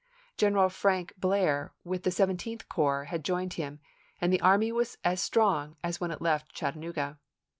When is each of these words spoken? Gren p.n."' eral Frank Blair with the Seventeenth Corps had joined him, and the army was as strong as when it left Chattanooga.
Gren 0.39 0.53
p.n."' 0.53 0.59
eral 0.63 0.71
Frank 0.71 1.13
Blair 1.19 1.73
with 1.83 2.01
the 2.01 2.09
Seventeenth 2.09 2.67
Corps 2.67 3.03
had 3.03 3.23
joined 3.23 3.53
him, 3.53 3.79
and 4.19 4.33
the 4.33 4.41
army 4.41 4.71
was 4.71 4.97
as 5.03 5.21
strong 5.21 5.75
as 5.83 6.01
when 6.01 6.09
it 6.09 6.23
left 6.23 6.51
Chattanooga. 6.53 7.19